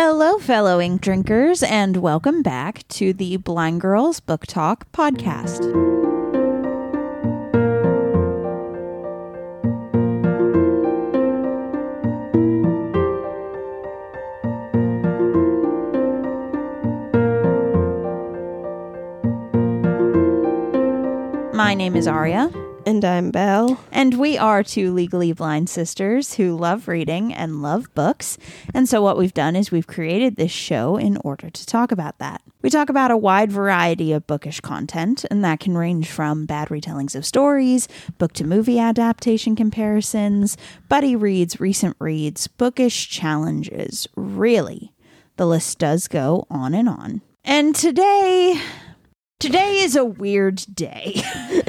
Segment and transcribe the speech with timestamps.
[0.00, 5.64] Hello, fellow ink drinkers, and welcome back to the Blind Girls Book Talk podcast.
[21.52, 22.52] My name is Aria,
[22.88, 23.78] And I'm Belle.
[23.92, 28.38] and we are two legally blind sisters who love reading and love books.
[28.72, 32.18] And so, what we've done is we've created this show in order to talk about
[32.18, 32.40] that.
[32.62, 36.68] We talk about a wide variety of bookish content, and that can range from bad
[36.68, 40.56] retellings of stories, book to movie adaptation comparisons,
[40.88, 44.08] buddy reads, recent reads, bookish challenges.
[44.16, 44.94] Really,
[45.36, 47.20] the list does go on and on.
[47.44, 48.58] And today,
[49.38, 51.20] today is a weird day.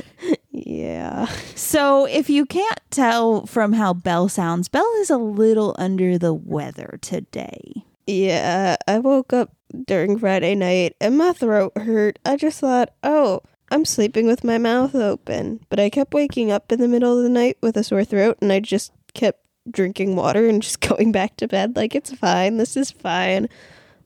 [0.80, 1.28] Yeah.
[1.70, 6.34] So, if you can't tell from how Belle sounds, Belle is a little under the
[6.34, 7.84] weather today.
[8.08, 8.78] Yeah.
[8.88, 9.54] I woke up
[9.86, 12.18] during Friday night and my throat hurt.
[12.26, 15.60] I just thought, oh, I'm sleeping with my mouth open.
[15.70, 18.38] But I kept waking up in the middle of the night with a sore throat
[18.42, 22.58] and I just kept drinking water and just going back to bed like it's fine.
[22.58, 23.48] This is fine.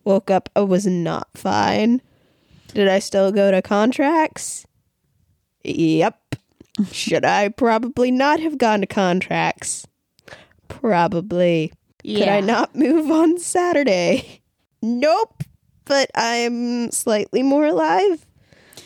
[0.03, 2.01] Woke up, I was not fine.
[2.73, 4.65] Did I still go to contracts?
[5.63, 6.35] Yep.
[6.91, 9.85] Should I probably not have gone to contracts?
[10.67, 11.71] Probably.
[12.03, 14.41] Could I not move on Saturday?
[14.81, 15.43] Nope.
[15.85, 18.25] But I'm slightly more alive.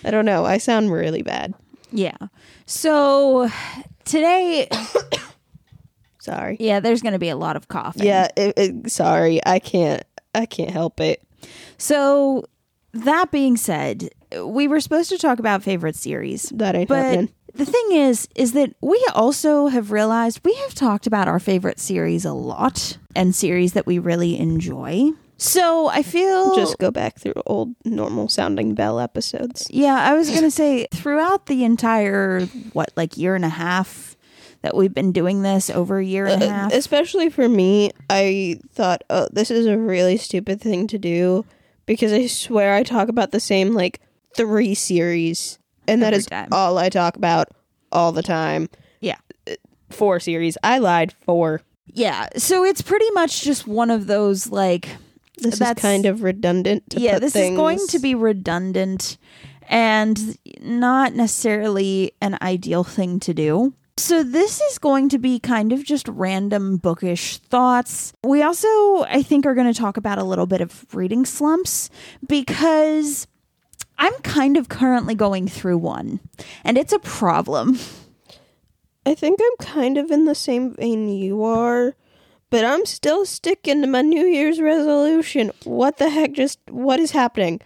[0.03, 0.45] I don't know.
[0.45, 1.53] I sound really bad.
[1.91, 2.17] Yeah.
[2.65, 3.49] So,
[4.03, 4.67] today,
[6.19, 6.57] Sorry.
[6.59, 8.05] yeah, there's going to be a lot of coughing.
[8.05, 9.39] Yeah, it, it- sorry.
[9.45, 10.03] I can't
[10.35, 11.21] I can't help it.
[11.77, 12.43] So,
[12.93, 14.09] that being said,
[14.43, 16.43] we were supposed to talk about favorite series.
[16.55, 17.33] That ain't But happening.
[17.57, 21.79] The thing is, is that we also have realized we have talked about our favorite
[21.79, 25.09] series a lot and series that we really enjoy.
[25.37, 29.67] So I feel Just go back through old normal sounding Belle episodes.
[29.71, 32.41] Yeah, I was going to say throughout the entire
[32.73, 34.15] what like year and a half
[34.61, 36.73] that we've been doing this over a year and a Uh, half.
[36.73, 41.45] especially for me, I thought, oh, this is a really stupid thing to do
[41.85, 43.99] because I swear I talk about the same like
[44.35, 46.49] three series, and that Every is time.
[46.51, 47.49] all I talk about
[47.91, 48.69] all the time.
[48.99, 49.17] Yeah.
[49.89, 50.57] Four series.
[50.63, 51.13] I lied.
[51.25, 51.61] Four.
[51.87, 54.89] Yeah, so it's pretty much just one of those like
[55.37, 56.89] This is kind of redundant.
[56.91, 59.17] To yeah, this is going to be redundant
[59.69, 63.73] and not necessarily an ideal thing to do.
[63.99, 68.13] So this is going to be kind of just random bookish thoughts.
[68.23, 68.67] We also
[69.05, 71.89] I think are going to talk about a little bit of reading slumps
[72.27, 73.27] because
[73.97, 76.19] I'm kind of currently going through one
[76.63, 77.79] and it's a problem.
[79.05, 81.95] I think I'm kind of in the same vein you are,
[82.49, 85.51] but I'm still sticking to my New Year's resolution.
[85.63, 86.33] What the heck?
[86.33, 87.61] Just what is happening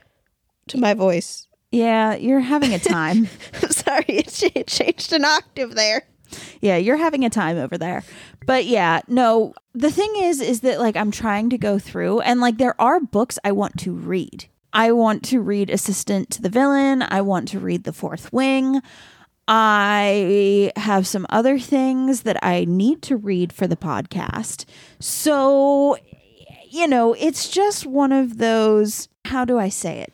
[0.68, 1.48] to my voice?
[1.72, 3.28] Yeah, you're having a time.
[3.64, 6.04] I'm sorry, it, it changed an octave there.
[6.62, 8.04] yeah you're having a time over there
[8.46, 12.40] but yeah no the thing is is that like i'm trying to go through and
[12.40, 16.50] like there are books i want to read i want to read assistant to the
[16.50, 18.82] villain i want to read the fourth wing
[19.48, 24.66] i have some other things that i need to read for the podcast
[25.00, 25.98] so
[26.70, 30.14] you know it's just one of those how do i say it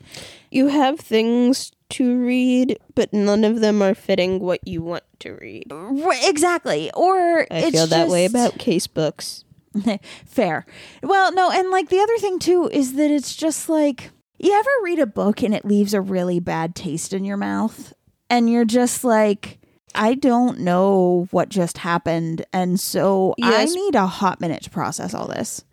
[0.50, 5.34] You have things to read, but none of them are fitting what you want to
[5.40, 5.72] read.
[6.24, 9.44] Exactly or I it's feel that way about case books.
[10.26, 10.66] Fair.
[11.04, 14.70] Well, no, and like the other thing too is that it's just like you ever
[14.84, 17.94] read a book and it leaves a really bad taste in your mouth
[18.30, 19.60] and you're just like
[19.96, 23.72] I don't know what just happened and so Yes.
[23.72, 25.64] I need a hot minute to process all this.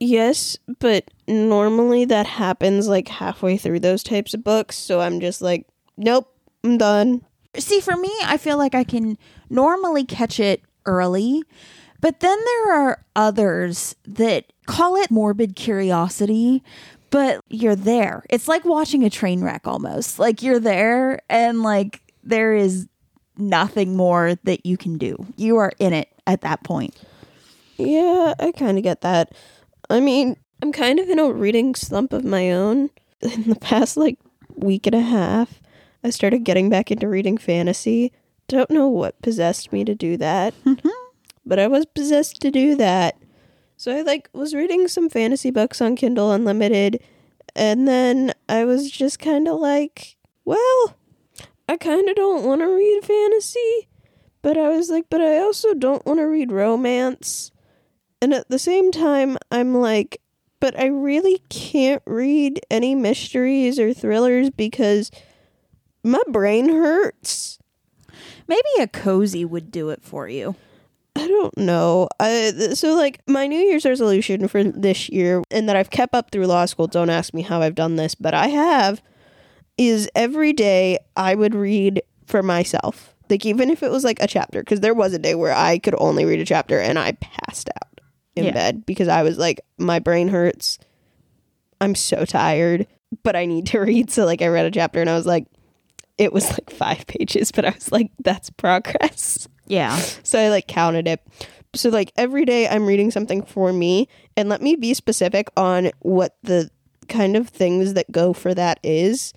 [0.00, 5.40] Yes, but normally that happens like halfway through those types of books, so I'm just
[5.40, 6.28] like, nope,
[6.62, 7.22] I'm done.
[7.56, 9.16] See, for me, I feel like I can
[9.48, 11.42] normally catch it early,
[12.00, 16.62] but then there are others that call it morbid curiosity,
[17.14, 18.24] but you're there.
[18.28, 20.18] It's like watching a train wreck almost.
[20.18, 22.88] Like you're there and like there is
[23.38, 25.24] nothing more that you can do.
[25.36, 27.00] You are in it at that point.
[27.76, 29.32] Yeah, I kind of get that.
[29.88, 32.90] I mean, I'm kind of in a reading slump of my own.
[33.22, 34.18] In the past, like,
[34.56, 35.62] week and a half,
[36.02, 38.12] I started getting back into reading fantasy.
[38.48, 40.88] Don't know what possessed me to do that, mm-hmm.
[41.46, 43.16] but I was possessed to do that.
[43.76, 47.02] So I, like, was reading some fantasy books on Kindle Unlimited,
[47.56, 50.96] and then I was just kind of like, well,
[51.68, 53.88] I kind of don't want to read fantasy,
[54.42, 57.50] but I was like, but I also don't want to read romance.
[58.20, 60.20] And at the same time, I'm like,
[60.60, 65.10] but I really can't read any mysteries or thrillers because
[66.02, 67.58] my brain hurts.
[68.46, 70.56] Maybe a cozy would do it for you.
[71.16, 72.08] I don't know.
[72.18, 76.30] I, so, like, my New Year's resolution for this year, and that I've kept up
[76.30, 79.00] through law school, don't ask me how I've done this, but I have,
[79.78, 83.14] is every day I would read for myself.
[83.30, 85.78] Like, even if it was like a chapter, because there was a day where I
[85.78, 88.00] could only read a chapter and I passed out
[88.36, 88.52] in Yeah.
[88.52, 90.78] bed because I was like, my brain hurts.
[91.80, 92.86] I'm so tired,
[93.22, 94.10] but I need to read.
[94.10, 95.46] So, like, I read a chapter and I was like,
[96.18, 99.48] it was like five pages, but I was like, that's progress.
[99.66, 99.96] Yeah.
[100.22, 101.20] So I like counted it.
[101.74, 105.90] So like every day I'm reading something for me and let me be specific on
[106.00, 106.70] what the
[107.08, 109.32] kind of things that go for that is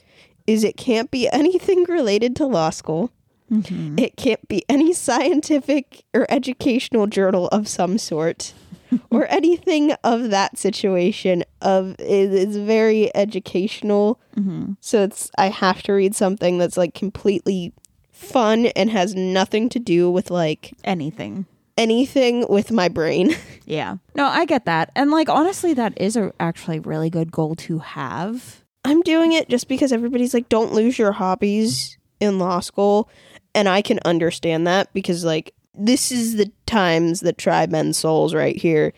[0.45, 3.12] is it can't be anything related to law school.
[3.51, 3.97] Mm-hmm.
[3.97, 8.53] It can't be any scientific or educational journal of some sort
[9.09, 14.19] or anything of that situation of it is very educational.
[14.35, 14.73] Mm-hmm.
[14.81, 17.73] So it's I have to read something that's like completely
[18.17, 21.45] fun and has nothing to do with like Anything.
[21.77, 23.35] anything with my brain.
[23.69, 23.97] Yeah.
[24.15, 24.91] No, I get that.
[24.95, 28.63] And like honestly that is a actually really good goal to have.
[28.85, 33.09] I'm doing it just because everybody's like, don't lose your hobbies in law school.
[33.53, 38.33] And I can understand that because, like, this is the times that try men's souls
[38.33, 38.93] right here.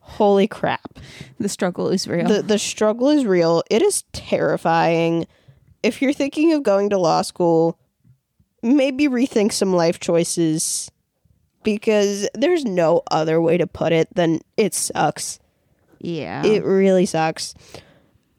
[0.00, 0.98] Holy crap.
[1.38, 2.26] The struggle is real.
[2.26, 3.62] The, the struggle is real.
[3.70, 5.26] It is terrifying.
[5.84, 7.78] If you're thinking of going to law school,
[8.62, 10.90] maybe rethink some life choices
[11.62, 15.38] because there's no other way to put it than it sucks.
[16.00, 16.44] yeah.
[16.44, 17.54] It really sucks.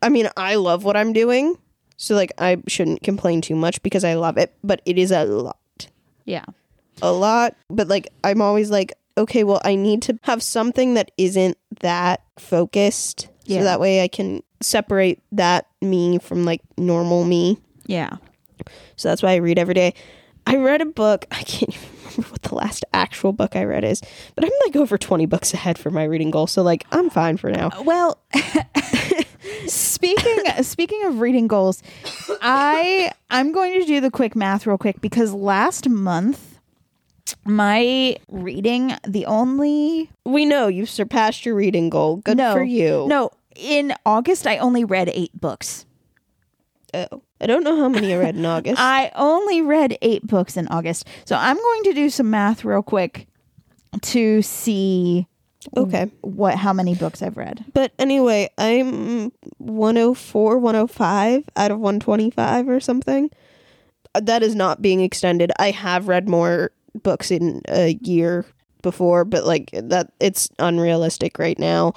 [0.01, 1.57] I mean, I love what I'm doing.
[1.97, 5.25] So like I shouldn't complain too much because I love it, but it is a
[5.25, 5.87] lot.
[6.25, 6.45] yeah.
[7.03, 11.11] A lot, but like I'm always like, okay, well, I need to have something that
[11.17, 13.27] isn't that focused.
[13.45, 13.59] Yeah.
[13.59, 17.59] So that way I can separate that me from like normal me.
[17.87, 18.17] Yeah.
[18.95, 19.93] So that's why I read every day.
[20.47, 21.25] I read a book.
[21.31, 24.01] I can't even remember what the last actual book I read is,
[24.35, 26.47] but I'm like over 20 books ahead for my reading goal.
[26.47, 27.69] So like I'm fine for now.
[27.69, 28.19] Uh, well,
[29.67, 31.81] speaking speaking of reading goals,
[32.41, 36.59] I I'm going to do the quick math real quick because last month
[37.45, 42.17] my reading the only We know you've surpassed your reading goal.
[42.17, 43.05] Good no for you.
[43.07, 45.85] No, in August I only read 8 books.
[46.93, 47.21] Oh.
[47.39, 48.79] I don't know how many I read in August.
[48.79, 51.07] I only read 8 books in August.
[51.25, 53.27] So I'm going to do some math real quick
[54.01, 55.27] to see
[55.75, 56.11] okay.
[56.21, 57.65] what how many books I've read.
[57.73, 63.29] But anyway, I'm 104, 105 out of 125 or something.
[64.13, 65.51] That is not being extended.
[65.57, 66.71] I have read more
[67.01, 68.45] books in a year
[68.81, 71.93] before, but like that it's unrealistic right now.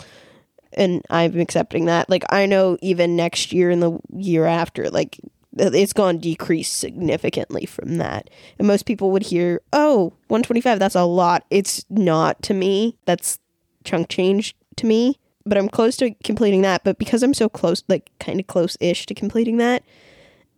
[0.75, 2.11] And I'm accepting that.
[2.11, 5.21] Like I know even next year and the year after, like
[5.57, 8.29] it's to decrease significantly from that.
[8.59, 12.97] And most people would hear, "Oh, 125, that's a lot." It's not to me.
[13.05, 13.39] That's
[13.85, 16.83] chunk change to me, but I'm close to completing that.
[16.83, 19.85] But because I'm so close, like kind of close ish to completing that,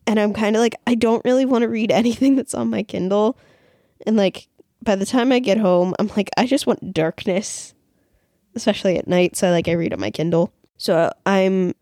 [0.06, 2.82] and I'm kind of like, I don't really want to read anything that's on my
[2.82, 3.36] Kindle.
[4.06, 4.48] And like,
[4.82, 7.74] by the time I get home, I'm like, I just want darkness,
[8.56, 9.36] especially at night.
[9.36, 10.52] So like, I read on my Kindle.
[10.78, 11.74] So I'm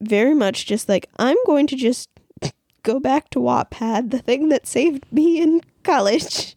[0.00, 2.08] very much just like, I'm going to just
[2.84, 6.54] go back to Wattpad, the thing that saved me in college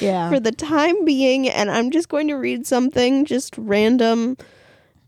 [0.00, 0.28] Yeah.
[0.30, 4.36] for the time being and I'm just going to read something just random.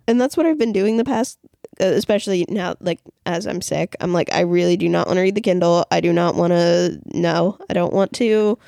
[0.08, 1.38] And that's what I've been doing the past
[1.80, 3.94] uh, especially now like as I'm sick.
[4.00, 5.86] I'm like I really do not want to read the Kindle.
[5.90, 8.58] I do not want to no, I don't want to.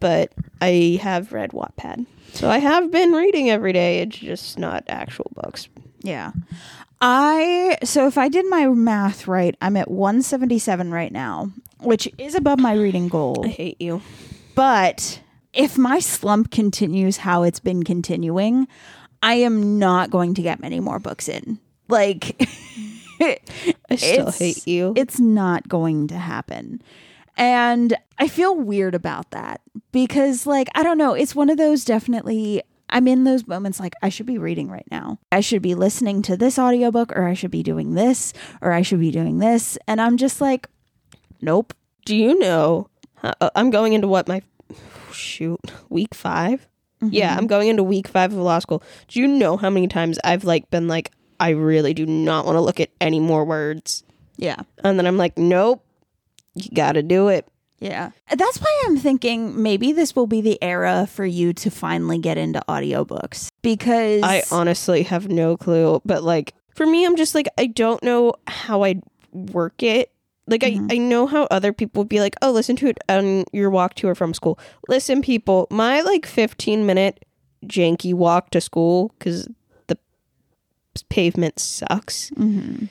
[0.00, 2.06] But I have read Wattpad.
[2.32, 4.00] So I have been reading every day.
[4.00, 5.68] It's just not actual books.
[6.02, 6.32] Yeah.
[7.00, 11.50] I so if I did my math right, I'm at 177 right now,
[11.80, 13.42] which is above my reading goal.
[13.44, 14.02] I hate you.
[14.54, 15.20] But
[15.52, 18.68] if my slump continues how it's been continuing,
[19.22, 21.58] I am not going to get many more books in.
[21.88, 22.36] Like
[23.20, 24.92] I still hate you.
[24.96, 26.82] It's not going to happen.
[27.36, 29.60] And I feel weird about that
[29.92, 31.14] because, like, I don't know.
[31.14, 34.86] It's one of those definitely, I'm in those moments like, I should be reading right
[34.90, 35.18] now.
[35.32, 38.82] I should be listening to this audiobook, or I should be doing this, or I
[38.82, 39.78] should be doing this.
[39.86, 40.68] And I'm just like,
[41.40, 41.72] nope.
[42.04, 42.88] Do you know?
[43.22, 44.42] Uh, I'm going into what my
[45.12, 46.66] shoot week 5
[47.02, 48.82] Yeah, I'm going into week five of law school.
[49.08, 52.56] Do you know how many times I've like been like, I really do not want
[52.56, 54.04] to look at any more words,
[54.36, 54.56] Yeah.
[54.84, 55.84] and then I'm like, nope,
[56.54, 57.46] you got to do it.
[57.80, 58.10] Yeah.
[58.36, 62.36] That's why I'm thinking maybe this will be the era for you to finally get
[62.36, 67.48] into audiobooks because I honestly have no clue, but like For me, I'm just like,
[67.58, 69.02] I don't know how I'd
[69.32, 70.12] work it.
[70.46, 70.90] Like, Mhm.
[70.90, 73.70] I, I know how other people would be like, oh, listen to it on your
[73.70, 74.58] walk to or from school.
[74.88, 77.24] Listen, people, my like 15 minute
[77.64, 79.48] janky walk to school, because
[79.86, 79.96] the
[81.08, 82.86] pavement sucks, hmm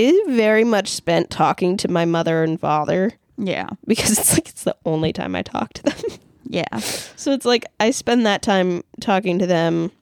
[0.00, 3.68] is very much spent talking to my mother and father Yeah.
[3.86, 6.18] because it's like it's the only time I talk to them.
[6.44, 6.78] Yeah.
[6.78, 9.92] So it's like I spend that time talking to them,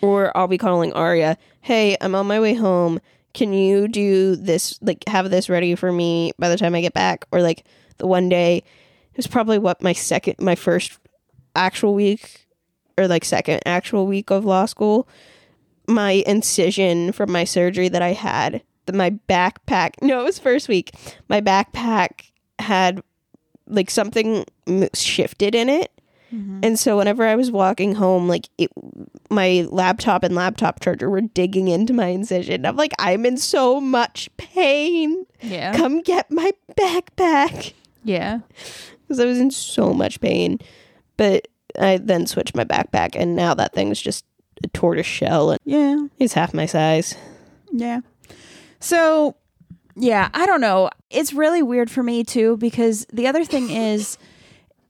[0.00, 2.98] or I'll be calling Aria, hey, I'm on my way home.
[3.34, 6.94] Can you do this, like, have this ready for me by the time I get
[6.94, 7.24] back?
[7.30, 7.64] Or, like,
[7.98, 10.98] the one day, it was probably what my second, my first
[11.54, 12.48] actual week,
[12.98, 15.06] or like second actual week of law school.
[15.86, 20.68] My incision from my surgery that I had, the, my backpack, no, it was first
[20.68, 20.92] week.
[21.28, 23.02] My backpack had
[23.66, 24.44] like something
[24.94, 25.90] shifted in it.
[26.32, 26.64] Mhm.
[26.64, 28.70] And so whenever I was walking home, like it,
[29.30, 32.64] my laptop and laptop charger were digging into my incision.
[32.66, 35.26] I'm like, I'm in so much pain.
[35.40, 35.76] Yeah.
[35.76, 37.72] Come get my backpack
[38.04, 38.40] Yeah.
[39.02, 40.58] because I was in so much pain.
[41.16, 44.24] But I then switched my backpack, and now that thing's just
[44.64, 46.06] a tortoise shell, and Yeah.
[46.18, 47.14] it's half my size.
[47.72, 48.00] Yeah.
[48.80, 49.36] So,
[49.96, 50.90] yeah, I don't know.
[51.10, 54.18] It's really weird for me too because the other thing is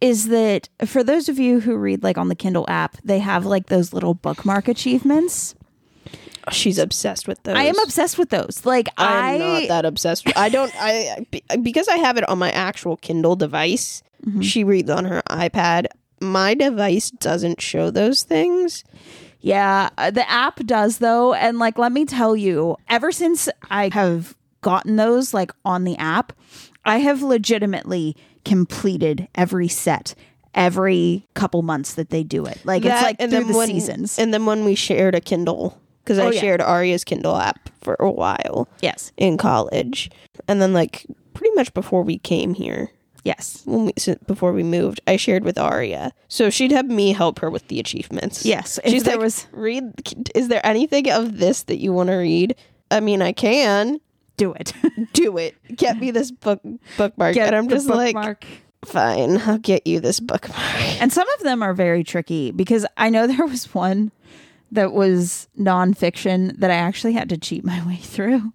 [0.01, 3.45] is that for those of you who read like on the Kindle app, they have
[3.45, 5.55] like those little bookmark achievements.
[6.51, 7.57] She's obsessed with those.
[7.57, 8.63] I am obsessed with those.
[8.65, 10.25] Like I'm I not that obsessed.
[10.25, 10.73] With, I don't.
[10.77, 11.27] I
[11.63, 14.03] because I have it on my actual Kindle device.
[14.27, 14.43] Mhm.
[14.43, 15.87] She reads on her iPad.
[16.21, 18.85] My device doesn't show those things.
[19.41, 23.91] Yeah, uh, the app does though, and like let me tell you, ever since I
[23.93, 26.33] have gotten those like on the app,
[26.85, 30.15] I have legitimately completed every set
[30.55, 32.59] every couple months that they do it.
[32.65, 34.19] Like it's like and through the when, seasons.
[34.19, 36.41] And then when we shared a Kindle, because I Oh, yeah.
[36.41, 40.11] shared Aria's Kindle app for a while yes, in college,
[40.49, 42.91] and then like pretty much before we came here,
[43.25, 47.13] yes, when we so before we moved, I shared with Aria, so she'd have me
[47.13, 48.45] help her with the achievements.
[48.45, 48.79] yes.
[48.85, 49.93] If She's there like, was read.
[50.35, 52.55] Is there anything of this that you want to read?
[52.91, 54.01] I mean, I can
[54.37, 54.73] do it.
[55.13, 55.55] do it.
[55.77, 56.61] Get me this book
[56.97, 58.45] bookmark, Get and I'm just like,
[58.85, 60.59] fine, I'll get you this bookmark.
[61.01, 64.13] And some of them are very tricky because I know there was one
[64.73, 68.53] that was nonfiction that I actually had to cheat my way through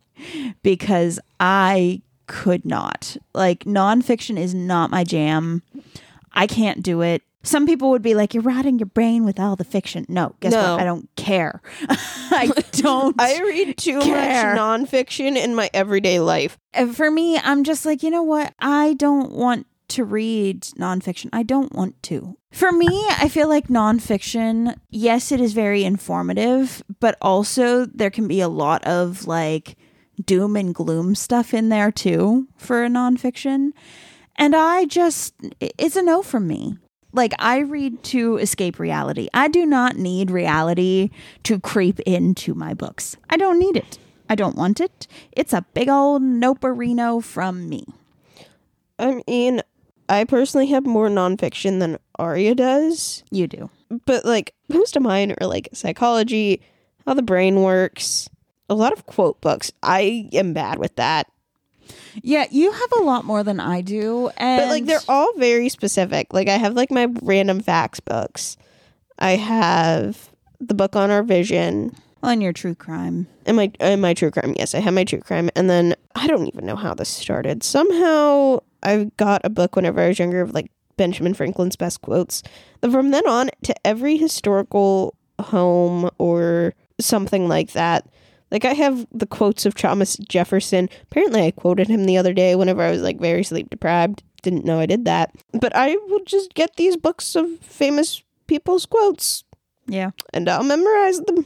[0.64, 3.18] because I could not.
[3.34, 5.62] Like, nonfiction is not my jam.
[6.34, 7.22] I can't do it.
[7.44, 10.06] Some people would be like, You're rotting your brain with all the fiction.
[10.10, 10.74] No, guess No.
[10.74, 10.82] what?
[10.82, 11.62] I don't care.
[11.90, 13.16] I don't.
[13.22, 14.56] I read too Care.
[14.56, 16.58] much nonfiction in my everyday life.
[16.74, 18.54] And for me, I'm just like, you know what?
[18.60, 21.30] I don't want to read nonfiction.
[21.32, 22.36] I don't want to.
[22.52, 28.28] For me, I feel like nonfiction, yes, it is very informative, but also there can
[28.28, 29.76] be a lot of like
[30.24, 33.72] doom and gloom stuff in there too for a nonfiction.
[34.36, 36.78] And I just, it's a no from me.
[37.14, 39.30] Like, I read to escape reality.
[39.34, 41.12] I do not need reality
[41.44, 43.16] to creep into my books.
[43.30, 43.98] I don't need it.
[44.30, 45.08] I don't want it.
[45.32, 47.86] It's a big old noperino from me.
[49.00, 49.62] I mean,
[50.10, 53.70] I personally have more nonfiction than Aria does, You do.
[54.06, 56.62] but like most of mine are like psychology,
[57.06, 58.30] how the brain works,
[58.70, 59.72] a lot of quote books.
[59.84, 61.28] I am bad with that.
[62.24, 64.30] Yeah, you have a lot more than I do.
[64.38, 66.34] And But like they're all very specific.
[66.34, 68.58] Like I have like my random facts books.
[69.20, 70.30] I have
[70.60, 73.28] the book on our vision on your true crime.
[73.46, 74.56] and my and my true crime.
[74.58, 75.50] Yes, I have my true crime.
[75.56, 77.64] And then I don't even know how this started.
[77.64, 82.42] Somehow I got a book whenever I was younger of like Benjamin Franklin's best quotes.
[82.82, 88.08] And from then on to every historical home or something like that.
[88.56, 90.88] Like I have the quotes of Thomas Jefferson.
[91.12, 94.24] Apparently I quoted him the other day whenever I was like very sleep deprived.
[94.44, 95.36] Didn't know I did that.
[95.52, 99.44] But I will just get these books of famous people's quotes
[99.88, 101.46] Yeah, and I'll memorize them.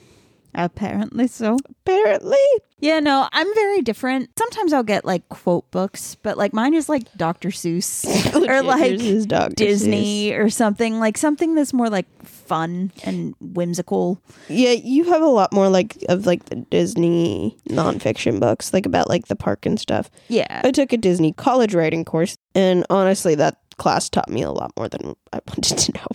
[0.66, 1.58] Apparently so.
[1.70, 2.38] Apparently.
[2.82, 4.30] Yeah, no, I'm very different.
[4.38, 7.50] Sometimes I'll get like quote books, but like mine is like Dr.
[7.50, 8.06] Seuss
[8.48, 9.56] or like yours is Dr.
[9.56, 14.22] Disney or something like something that's more like fun and whimsical.
[14.48, 19.10] Yeah, you have a lot more like of like the Disney nonfiction books, like about
[19.10, 20.10] like the park and stuff.
[20.30, 20.62] Yeah.
[20.64, 24.72] I took a Disney college writing course, and honestly, that class taught me a lot
[24.78, 26.08] more than I wanted to know.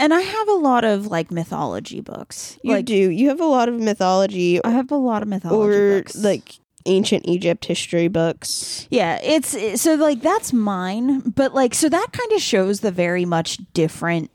[0.00, 2.58] And I have a lot of like mythology books.
[2.62, 2.94] You like do.
[2.94, 6.16] You have a lot of mythology I have a lot of mythology or books.
[6.16, 8.88] like ancient Egypt history books.
[8.90, 13.26] Yeah, it's so like that's mine, but like so that kind of shows the very
[13.26, 14.30] much different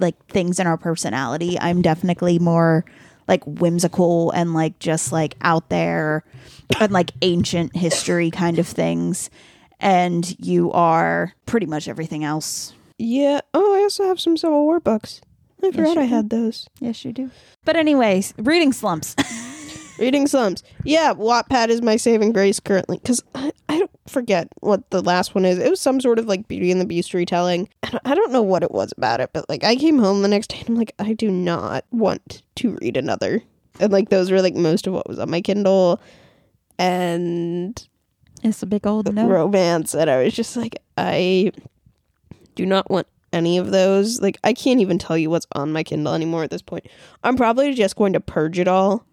[0.00, 1.56] like things in our personality.
[1.60, 2.84] I'm definitely more
[3.28, 6.24] like whimsical and like just like out there
[6.80, 9.30] and like ancient history kind of things.
[9.78, 12.72] And you are pretty much everything else.
[12.98, 13.40] Yeah.
[13.52, 15.20] Oh, also have some Civil War books.
[15.62, 16.14] I forgot you I do.
[16.14, 16.68] had those.
[16.80, 17.30] Yes, you do.
[17.64, 19.14] But anyways, reading slumps.
[19.98, 20.62] Reading slumps.
[20.84, 25.34] Yeah, Wattpad is my saving grace currently because I, I don't forget what the last
[25.34, 25.58] one is.
[25.58, 27.70] It was some sort of like Beauty and the Beast retelling.
[27.82, 30.28] And I don't know what it was about it, but like I came home the
[30.28, 33.42] next day and I'm like, I do not want to read another.
[33.80, 35.98] And like those were like most of what was on my Kindle
[36.78, 37.88] and
[38.42, 39.26] it's a big old no.
[39.26, 39.94] romance.
[39.94, 41.52] And I was just like, I
[42.54, 44.20] do not want any of those.
[44.20, 46.86] Like I can't even tell you what's on my Kindle anymore at this point.
[47.22, 49.04] I'm probably just going to purge it all.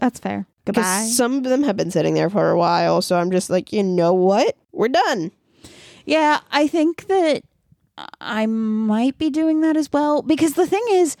[0.00, 0.46] That's fair.
[0.64, 1.06] Because Goodbye.
[1.12, 3.82] some of them have been sitting there for a while, so I'm just like, you
[3.82, 4.56] know what?
[4.72, 5.30] We're done.
[6.06, 7.42] Yeah, I think that
[8.20, 11.16] I might be doing that as well because the thing is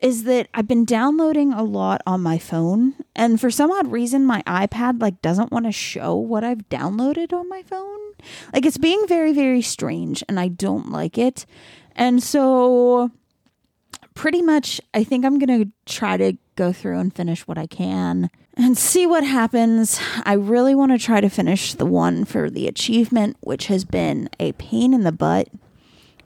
[0.00, 4.26] is that I've been downloading a lot on my phone and for some odd reason
[4.26, 8.00] my iPad like doesn't want to show what I've downloaded on my phone.
[8.52, 11.46] Like it's being very very strange and I don't like it.
[11.94, 13.10] And so
[14.14, 17.66] pretty much I think I'm going to try to go through and finish what I
[17.66, 20.00] can and see what happens.
[20.24, 24.28] I really want to try to finish the one for the achievement, which has been
[24.38, 25.48] a pain in the butt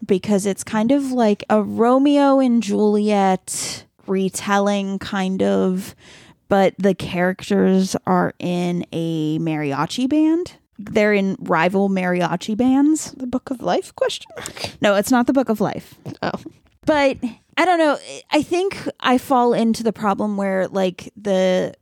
[0.05, 5.95] because it's kind of like a Romeo and Juliet retelling, kind of,
[6.49, 10.55] but the characters are in a mariachi band.
[10.79, 13.13] They're in rival mariachi bands.
[13.13, 13.95] The Book of Life?
[13.97, 14.71] Question mark.
[14.81, 16.33] No, it's not the Book of Life Oh,
[16.85, 17.19] but
[17.57, 17.99] I don't know.
[18.31, 21.75] I think I fall into the problem where like the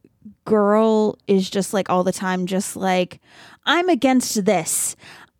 [0.44, 3.20] girl is just like all the time, just like,
[3.64, 4.96] I'm against this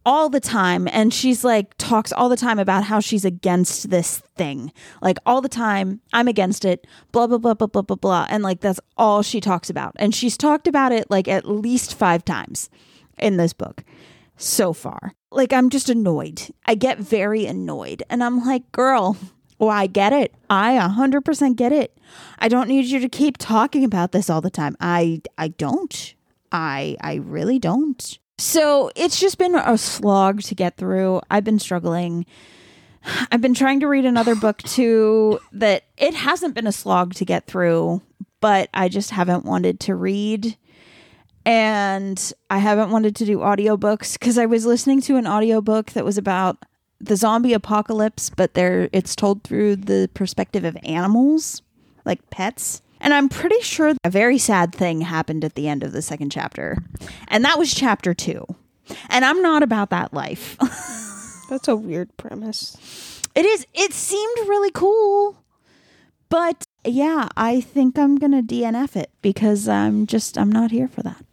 [0.06, 0.86] all the time.
[0.92, 4.72] And she's like, talks all the time about how she's against this thing.
[5.00, 8.26] Like all the time, I'm against it, blah, blah, blah, blah, blah, blah, blah.
[8.28, 9.94] And like that's all she talks about.
[9.96, 12.68] And she's talked about it like at least five times
[13.18, 13.84] in this book
[14.36, 15.12] so far.
[15.30, 16.42] Like I'm just annoyed.
[16.66, 18.02] I get very annoyed.
[18.10, 19.16] And I'm like, girl,
[19.58, 20.34] well, I get it.
[20.50, 21.96] I 100% get it.
[22.38, 24.76] I don't need you to keep talking about this all the time.
[24.80, 26.14] I I don't.
[26.52, 28.18] I I really don't.
[28.36, 31.20] So, it's just been a slog to get through.
[31.30, 32.26] I've been struggling.
[33.30, 37.24] I've been trying to read another book too that it hasn't been a slog to
[37.24, 38.02] get through,
[38.40, 40.56] but I just haven't wanted to read
[41.44, 46.04] and I haven't wanted to do audiobooks because I was listening to an audiobook that
[46.04, 46.64] was about
[47.00, 51.62] the zombie apocalypse, but there it's told through the perspective of animals,
[52.04, 52.80] like pets.
[53.00, 56.30] And I'm pretty sure a very sad thing happened at the end of the second
[56.30, 56.78] chapter.
[57.28, 58.46] And that was chapter 2.
[59.10, 60.56] And I'm not about that life.
[61.50, 63.20] that's a weird premise.
[63.34, 65.36] it is it seemed really cool.
[66.30, 70.88] But yeah, I think I'm going to DNF it because I'm just I'm not here
[70.88, 71.24] for that.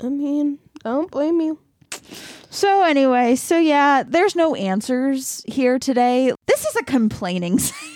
[0.00, 1.58] I mean, I don't blame you.
[2.50, 6.32] So anyway, so yeah, there's no answers here today.
[6.46, 7.94] This is a complaining session.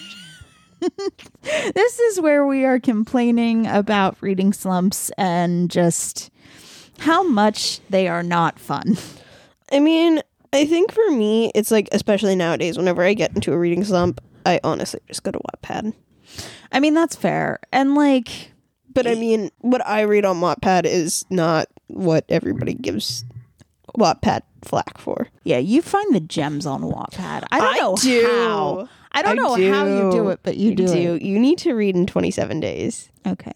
[1.75, 6.31] this is where we are complaining about reading slumps and just
[6.99, 8.97] how much they are not fun.
[9.71, 10.21] I mean,
[10.53, 14.21] I think for me, it's like, especially nowadays, whenever I get into a reading slump,
[14.45, 15.95] I honestly just go to Wattpad.
[16.73, 17.61] I mean, that's fair.
[17.73, 18.52] And like
[18.95, 23.25] But I mean, what I read on Wattpad is not what everybody gives
[23.99, 25.29] Wattpad flack for.
[25.45, 27.45] yeah, you find the gems on Wattpad.
[27.51, 28.27] I don't I know do.
[28.27, 28.89] how.
[29.15, 30.17] I don't I know how you do.
[30.19, 31.21] do it, but you, do, it.
[31.23, 33.11] You need to read in 27 days.
[33.27, 33.53] Okay.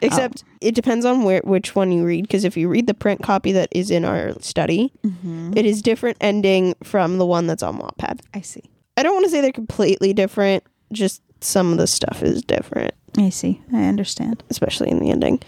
[0.00, 3.22] Except it depends on where which one you read because if you read the print
[3.22, 5.52] copy that is in our study, Mm-hmm.
[5.56, 8.20] it is different ending from the one that's on Wattpad.
[8.34, 8.62] I see.
[8.96, 12.92] I don't want to say they're completely different, just some of the stuff is different,
[13.18, 13.60] I see.
[13.72, 14.42] I understand.
[14.50, 15.40] especially in the ending.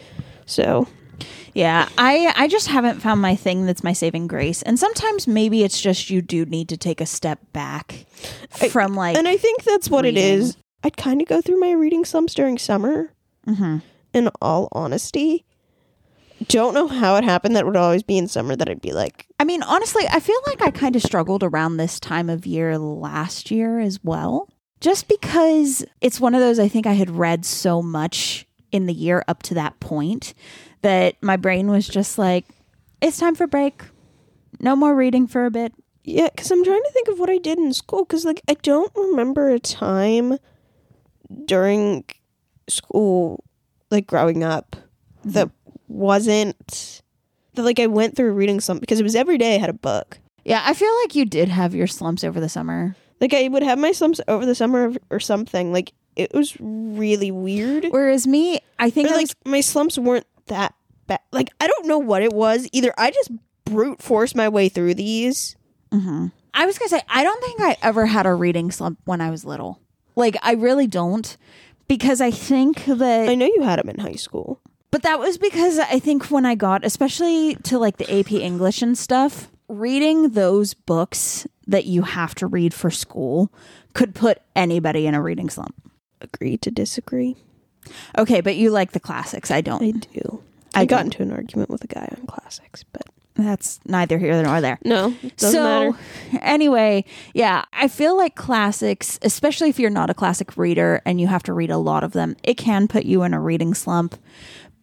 [0.46, 0.86] So,
[1.54, 4.60] Yeah, I I just haven't found my thing that's my saving grace.
[4.62, 8.06] And sometimes maybe it's just you do need to take a step back
[8.70, 10.24] from like and I think that's what it reading.
[10.40, 10.56] is.
[10.82, 13.10] I'd kind of go through my reading slumps during summer,
[13.46, 13.80] Mhm.
[14.12, 15.44] in all honesty.
[16.48, 18.92] Don't know how it happened that it would always be in summer that I'd be
[18.92, 22.44] like, I mean, honestly, I feel like I kind of struggled around this time of
[22.44, 24.48] year last year as well.
[24.84, 28.92] Just because it's one of those I think I had read so much in the
[28.92, 30.34] year up to that point
[30.82, 32.44] that my brain was just like
[33.00, 33.82] it's time for break.
[34.60, 35.72] No more reading for a bit.
[36.02, 38.04] Yeah, because I'm trying to think of what I did in school.
[38.04, 40.36] Because like I don't remember a time
[41.46, 42.04] during
[42.68, 43.42] school,
[43.90, 44.76] like growing up,
[45.20, 45.30] mm-hmm.
[45.30, 45.50] that
[45.88, 47.00] wasn't
[47.54, 49.72] that like I went through reading some because it was every day I had a
[49.72, 50.18] book.
[50.44, 52.96] Yeah, I feel like you did have your slumps over the summer.
[53.20, 55.72] Like I would have my slumps over the summer or something.
[55.72, 57.86] Like it was really weird.
[57.90, 60.74] Whereas me, I think Or, I like was my slumps weren't that
[61.06, 61.20] bad.
[61.32, 62.68] Like I don't know what it was.
[62.72, 63.30] Either I just
[63.64, 65.56] brute forced my way through these.
[65.90, 66.26] Mm-hmm.
[66.52, 69.30] I was gonna say I don't think I ever had a reading slump when I
[69.30, 69.80] was little.
[70.16, 71.36] Like I really don't,
[71.88, 73.28] because I think that.
[73.28, 74.60] I know you had them in high school.
[74.90, 78.80] but that was because I think when I got, especially to like the AP English
[78.82, 83.50] and stuff, reading those books that you have to read for school
[83.94, 85.74] could put anybody in a reading slump.
[86.20, 87.36] Agree to disagree.
[88.16, 89.50] Okay, but you like the classics.
[89.50, 89.82] I don't.
[89.82, 90.42] I do.
[90.74, 91.06] I I got don't.
[91.06, 93.02] into an argument with a guy on classics, but
[93.34, 94.78] That's neither here nor there.
[94.84, 95.98] no, doesn't so matter.
[96.44, 101.26] anyway, yeah, I feel like classics, especially if you're not a classic reader and you
[101.26, 104.16] have to read a lot of them, it can put you in a reading slump.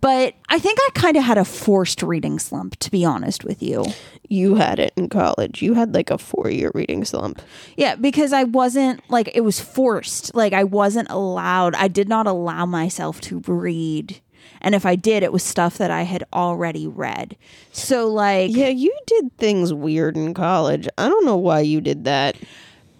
[0.01, 3.61] But I think I kind of had a forced reading slump, to be honest with
[3.61, 3.85] you.
[4.27, 5.61] You had it in college.
[5.61, 7.41] You had like a four year reading slump.
[7.77, 10.33] Yeah, because I wasn't like it was forced.
[10.33, 11.75] Like I wasn't allowed.
[11.75, 14.19] I did not allow myself to read.
[14.59, 17.37] And if I did, it was stuff that I had already read.
[17.71, 20.87] So like Yeah, you did things weird in college.
[20.97, 22.37] I don't know why you did that.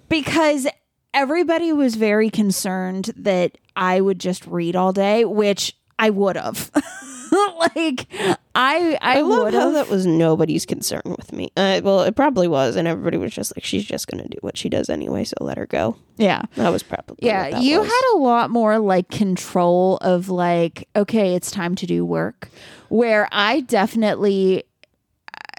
[0.07, 0.67] because
[1.13, 6.69] everybody was very concerned that I would just read all day, which I would have.
[7.59, 9.73] like I I, I love would how have.
[9.73, 11.49] that was nobody's concern with me.
[11.55, 14.57] Uh, well, it probably was, and everybody was just like, "She's just gonna do what
[14.57, 16.41] she does anyway, so let her go." yeah.
[16.55, 17.87] That was probably Yeah, you was.
[17.87, 22.49] had a lot more like control of like, okay, it's time to do work.
[22.89, 24.63] Where I definitely,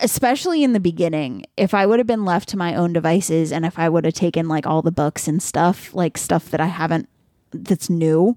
[0.00, 3.64] especially in the beginning, if I would have been left to my own devices and
[3.64, 6.66] if I would have taken like all the books and stuff, like stuff that I
[6.66, 7.08] haven't,
[7.52, 8.36] that's new,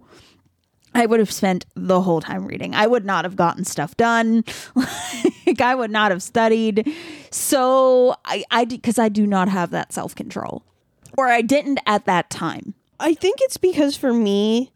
[0.96, 2.74] I would have spent the whole time reading.
[2.74, 4.46] I would not have gotten stuff done.
[5.46, 6.92] like I would not have studied.
[7.32, 10.64] So I, I, because I do not have that self control,
[11.18, 12.74] or I didn't at that time.
[13.00, 14.72] I think it's because for me,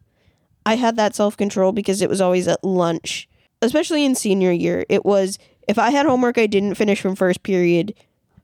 [0.66, 3.26] I had that self control because it was always at lunch,
[3.62, 4.84] especially in senior year.
[4.90, 7.94] It was if I had homework I didn't finish from first period,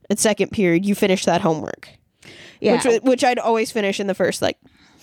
[0.08, 1.90] at second period, you finish that homework.
[2.60, 2.80] Yeah.
[2.82, 4.56] Which, which I'd always finish in the first like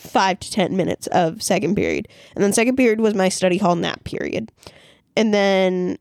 [0.03, 2.07] five to 10 minutes of second period.
[2.35, 4.51] And then second period was my study hall nap period.
[5.15, 5.97] And then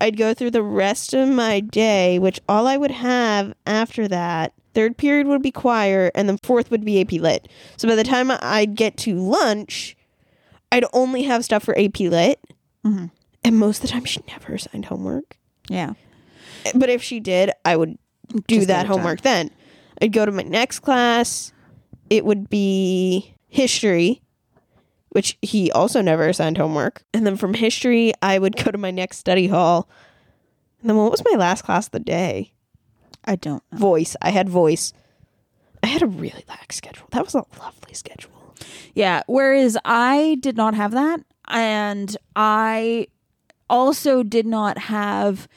[0.00, 4.52] I'd go through the rest of my day, which all I would have after that,
[4.74, 7.48] third period would be choir, and then fourth would be AP Lit.
[7.76, 9.96] So by the time I'd get to lunch,
[10.72, 12.40] I'd only have stuff for AP Lit.
[12.86, 13.10] Mhm.
[13.44, 15.36] And most of the time, she never assigned homework.
[15.68, 15.94] yeah.
[16.74, 17.96] But if she did, I would
[18.46, 19.50] do Just that homework then.
[20.02, 21.52] I'd go to my next class.
[22.10, 24.22] It would be history,
[25.10, 27.02] which he also never assigned homework.
[27.12, 29.88] And then from history, I would go to my next study hall.
[30.80, 32.52] And then what was my last class of the day?
[33.24, 33.78] I don't know.
[33.78, 34.16] Voice.
[34.22, 34.94] I had voice.
[35.82, 37.08] I had a really lax schedule.
[37.10, 38.54] That was a lovely schedule.
[38.94, 39.22] Yeah.
[39.26, 41.20] Whereas I did not have that.
[41.48, 43.08] And I
[43.68, 45.48] also did not have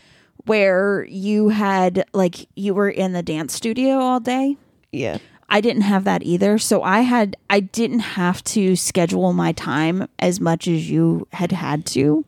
[0.45, 4.57] where you had, like, you were in the dance studio all day.
[4.91, 5.19] Yeah.
[5.49, 6.57] I didn't have that either.
[6.57, 11.51] So I had, I didn't have to schedule my time as much as you had
[11.51, 12.25] had to.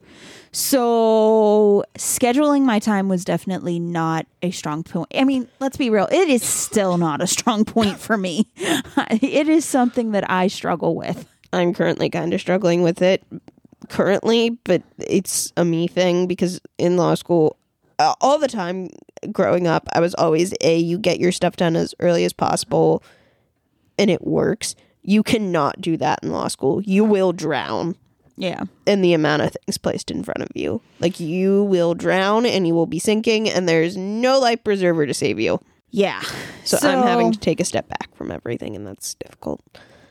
[0.51, 5.11] So scheduling my time was definitely not a strong point.
[5.13, 8.47] I mean, let's be real, it is still not a strong point for me.
[8.55, 11.27] it is something that I struggle with.
[11.51, 13.23] I'm currently kind of struggling with it
[13.89, 17.57] currently, but it's a me thing because in law school,
[17.99, 18.89] uh, all the time
[19.31, 23.03] growing up, I was always a you get your stuff done as early as possible
[23.97, 24.75] and it works.
[25.01, 26.81] You cannot do that in law school.
[26.81, 27.95] You will drown
[28.37, 28.63] Yeah.
[28.85, 30.81] in the amount of things placed in front of you.
[30.99, 35.13] Like you will drown and you will be sinking and there's no life preserver to
[35.13, 35.59] save you.
[35.91, 36.21] Yeah.
[36.65, 39.61] So, I'm having to take a step back from everything and that's difficult.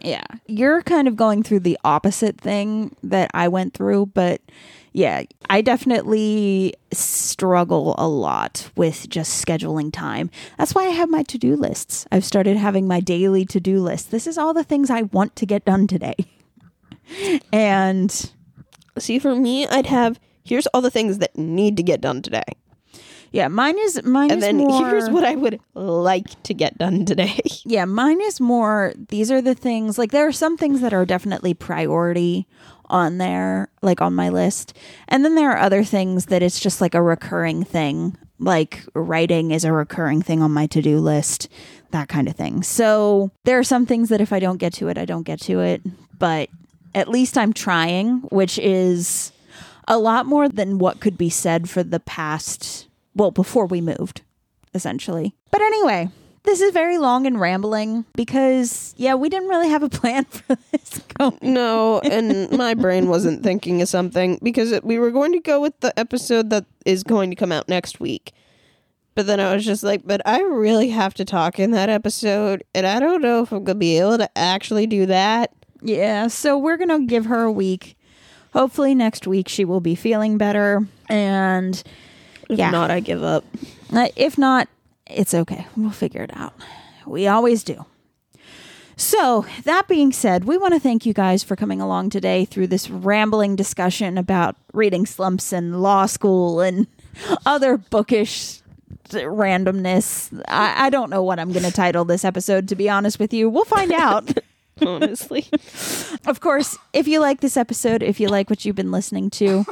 [0.04, 0.24] Yeah.
[0.46, 4.40] You're kind of going through the opposite thing that I went through, but
[4.92, 10.30] yeah, I definitely struggle a lot with just scheduling time.
[10.58, 12.06] That's why I have my to do lists.
[12.12, 14.10] I've started having my daily to do list.
[14.10, 16.14] This is all the things I want to get done today.
[17.52, 18.30] And
[18.98, 22.44] See, for me, I'd have here's all the things that need to get done today.
[23.34, 26.78] Yeah, mine is mine And is then more here's what I would like to get
[26.78, 27.40] done today.
[27.66, 31.04] Yeah, mine is more these are the things like there are some things that are
[31.04, 32.46] definitely priority
[32.84, 34.76] on there, like on my list.
[35.08, 38.16] And then there are other things that it's just like a recurring thing.
[38.38, 41.48] Like writing is a recurring thing on my to-do list,
[41.90, 42.62] that kind of thing.
[42.62, 45.40] So there are some things that if I don't get to it, I don't get
[45.42, 45.82] to it,
[46.18, 46.50] but
[46.94, 49.32] at least I'm trying, which is
[49.88, 54.22] a lot more than what could be said for the past well, before we moved,
[54.74, 55.34] essentially.
[55.50, 56.08] But anyway,
[56.44, 60.56] this is very long and rambling because, yeah, we didn't really have a plan for
[60.70, 61.38] this going.
[61.40, 65.60] No, and my brain wasn't thinking of something because it, we were going to go
[65.60, 68.32] with the episode that is going to come out next week.
[69.14, 72.64] But then I was just like, but I really have to talk in that episode,
[72.74, 75.52] and I don't know if I'm going to be able to actually do that.
[75.82, 77.96] Yeah, so we're going to give her a week.
[78.52, 80.86] Hopefully, next week she will be feeling better.
[81.08, 81.80] And
[82.54, 82.70] If Yeah.
[82.70, 83.44] not, I give up.
[83.92, 84.68] uh, if not,
[85.06, 85.66] it's okay.
[85.76, 86.54] We'll figure it out.
[87.06, 87.84] We always do.
[88.96, 92.68] So, that being said, we want to thank you guys for coming along today through
[92.68, 96.86] this rambling discussion about reading slumps and law school and
[97.46, 98.60] other bookish
[99.10, 100.30] randomness.
[100.48, 103.32] I, I don't know what I'm going to title this episode, to be honest with
[103.34, 103.50] you.
[103.50, 104.30] We'll find out.
[104.84, 105.46] Honestly,
[106.26, 109.64] Of course, if you like this episode, if you like what you've been listening to,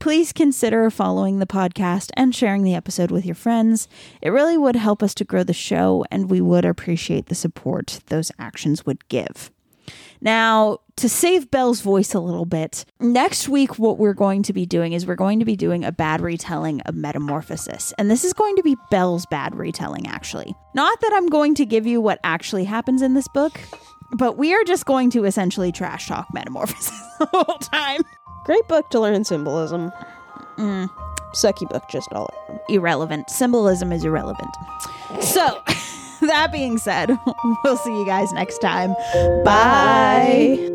[0.00, 3.86] please consider following the podcast and sharing the episode with your friends.
[4.20, 8.00] It really would help us to grow the show, and we would appreciate the support
[8.06, 9.50] those actions would give.
[10.22, 14.66] Now, to save Belle's voice a little bit, next week, what we're going to be
[14.66, 17.92] doing is we're going to be doing a bad retelling of Metamorphosis.
[17.98, 20.54] And this is going to be Belle's bad retelling, actually.
[20.74, 23.60] Not that I'm going to give you what actually happens in this book,
[24.12, 28.02] but we are just going to essentially trash talk Metamorphosis the whole time.
[28.44, 29.92] Great book to learn symbolism.
[30.56, 30.90] Mm.
[31.34, 32.60] Sucky book, just all around.
[32.68, 33.30] Irrelevant.
[33.30, 34.50] Symbolism is irrelevant.
[35.20, 35.60] So,
[36.20, 37.16] that being said,
[37.64, 38.94] we'll see you guys next time.
[39.44, 40.68] Bye.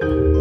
[0.00, 0.34] Bye.